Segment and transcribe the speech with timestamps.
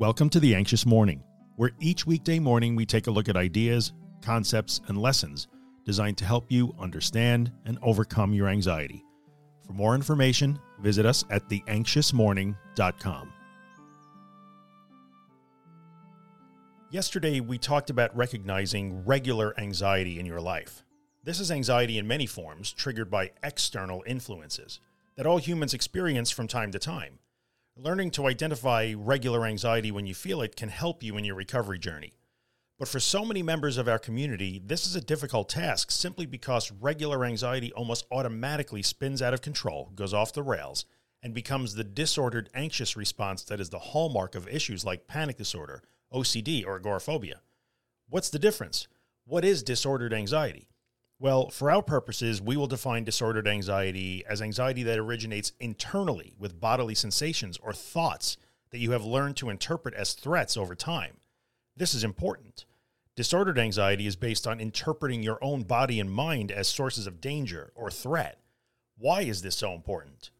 [0.00, 1.22] Welcome to The Anxious Morning,
[1.54, 3.92] where each weekday morning we take a look at ideas,
[4.22, 5.46] concepts, and lessons
[5.84, 9.04] designed to help you understand and overcome your anxiety.
[9.64, 13.32] For more information, visit us at theanxiousmorning.com.
[16.90, 20.84] Yesterday, we talked about recognizing regular anxiety in your life.
[21.22, 24.80] This is anxiety in many forms, triggered by external influences
[25.14, 27.20] that all humans experience from time to time.
[27.76, 31.76] Learning to identify regular anxiety when you feel it can help you in your recovery
[31.76, 32.12] journey.
[32.78, 36.70] But for so many members of our community, this is a difficult task simply because
[36.70, 40.84] regular anxiety almost automatically spins out of control, goes off the rails,
[41.20, 45.82] and becomes the disordered anxious response that is the hallmark of issues like panic disorder,
[46.12, 47.40] OCD, or agoraphobia.
[48.08, 48.86] What's the difference?
[49.24, 50.68] What is disordered anxiety?
[51.24, 56.60] Well, for our purposes, we will define disordered anxiety as anxiety that originates internally with
[56.60, 58.36] bodily sensations or thoughts
[58.72, 61.16] that you have learned to interpret as threats over time.
[61.74, 62.66] This is important.
[63.16, 67.72] Disordered anxiety is based on interpreting your own body and mind as sources of danger
[67.74, 68.38] or threat.
[68.98, 70.30] Why is this so important?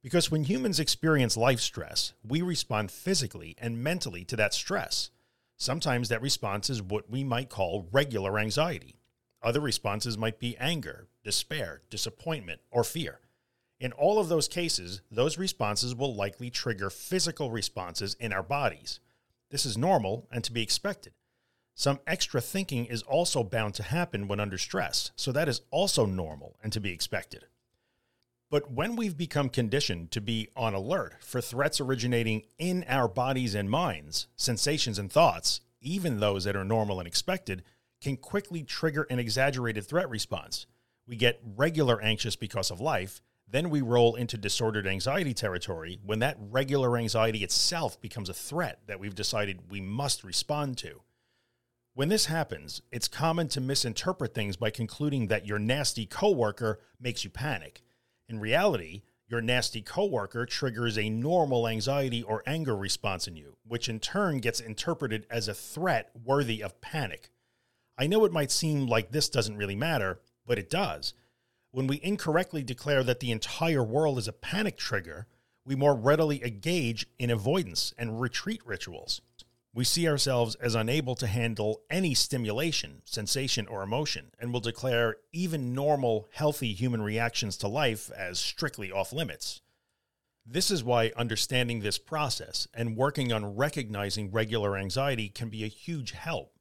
[0.00, 5.10] Because when humans experience life stress, we respond physically and mentally to that stress.
[5.58, 9.01] Sometimes that response is what we might call regular anxiety.
[9.42, 13.20] Other responses might be anger, despair, disappointment, or fear.
[13.80, 19.00] In all of those cases, those responses will likely trigger physical responses in our bodies.
[19.50, 21.14] This is normal and to be expected.
[21.74, 26.06] Some extra thinking is also bound to happen when under stress, so that is also
[26.06, 27.46] normal and to be expected.
[28.50, 33.54] But when we've become conditioned to be on alert for threats originating in our bodies
[33.54, 37.64] and minds, sensations and thoughts, even those that are normal and expected,
[38.02, 40.66] can quickly trigger an exaggerated threat response.
[41.06, 46.20] We get regular anxious because of life, then we roll into disordered anxiety territory when
[46.20, 51.02] that regular anxiety itself becomes a threat that we've decided we must respond to.
[51.94, 57.24] When this happens, it's common to misinterpret things by concluding that your nasty coworker makes
[57.24, 57.82] you panic.
[58.26, 63.88] In reality, your nasty coworker triggers a normal anxiety or anger response in you, which
[63.90, 67.28] in turn gets interpreted as a threat worthy of panic.
[67.98, 71.14] I know it might seem like this doesn't really matter, but it does.
[71.70, 75.26] When we incorrectly declare that the entire world is a panic trigger,
[75.64, 79.20] we more readily engage in avoidance and retreat rituals.
[79.74, 85.16] We see ourselves as unable to handle any stimulation, sensation, or emotion, and will declare
[85.32, 89.62] even normal, healthy human reactions to life as strictly off limits.
[90.44, 95.68] This is why understanding this process and working on recognizing regular anxiety can be a
[95.68, 96.52] huge help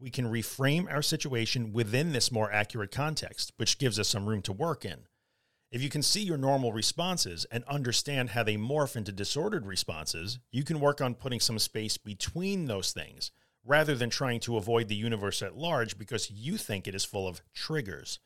[0.00, 4.42] we can reframe our situation within this more accurate context, which gives us some room
[4.42, 5.00] to work in.
[5.70, 10.40] If you can see your normal responses and understand how they morph into disordered responses,
[10.50, 13.30] you can work on putting some space between those things
[13.64, 17.28] rather than trying to avoid the universe at large because you think it is full
[17.28, 18.18] of triggers.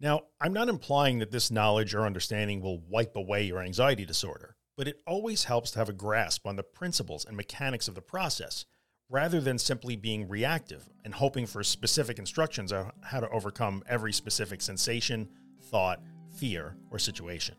[0.00, 4.56] Now, I'm not implying that this knowledge or understanding will wipe away your anxiety disorder,
[4.76, 8.02] but it always helps to have a grasp on the principles and mechanics of the
[8.02, 8.66] process
[9.10, 14.12] rather than simply being reactive and hoping for specific instructions on how to overcome every
[14.12, 15.28] specific sensation,
[15.70, 16.00] thought,
[16.36, 17.54] fear, or situation.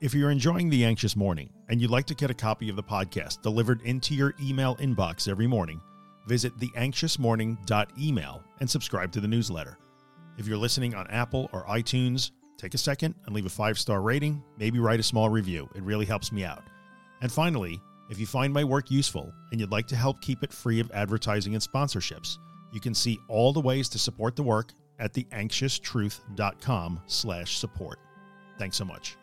[0.00, 2.82] If you're enjoying The Anxious Morning and you'd like to get a copy of the
[2.82, 5.80] podcast delivered into your email inbox every morning,
[6.26, 9.78] visit theanxiousmorning.email and subscribe to the newsletter.
[10.36, 14.00] If you're listening on Apple or iTunes, take a second and leave a five star
[14.00, 15.68] rating, maybe write a small review.
[15.74, 16.62] It really helps me out.
[17.20, 20.52] And finally, if you find my work useful and you'd like to help keep it
[20.52, 22.38] free of advertising and sponsorships,
[22.72, 27.98] you can see all the ways to support the work at theanxioustruth.com slash support.
[28.58, 29.16] Thanks so much.